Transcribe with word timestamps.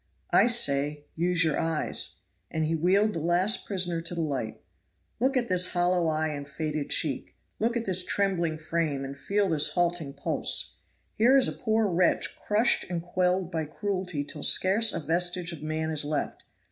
"I 0.31 0.47
say 0.47 1.05
use 1.15 1.43
your 1.43 1.59
eyes." 1.59 2.21
And 2.49 2.65
he 2.65 2.73
wheeled 2.73 3.13
the 3.13 3.19
last 3.19 3.67
prisoner 3.67 4.01
to 4.01 4.15
the 4.15 4.21
light. 4.21 4.59
"Look 5.19 5.37
at 5.37 5.47
this 5.47 5.73
hollow 5.73 6.07
eye 6.07 6.29
and 6.29 6.49
faded 6.49 6.89
cheek; 6.89 7.35
look 7.59 7.77
at 7.77 7.85
this 7.85 8.03
trembling 8.03 8.57
frame 8.57 9.05
and 9.05 9.15
feel 9.15 9.47
this 9.49 9.75
halting 9.75 10.15
pulse. 10.15 10.79
Here 11.13 11.37
is 11.37 11.47
a 11.47 11.51
poor 11.53 11.85
wretch 11.85 12.35
crushed 12.35 12.83
and 12.89 13.03
quelled 13.03 13.51
by 13.51 13.65
cruelty 13.65 14.23
till 14.23 14.41
scarce 14.41 14.91
a 14.91 14.99
vestige 15.01 15.51
of 15.51 15.61
man 15.61 15.91
is 15.91 16.03
left. 16.03 16.45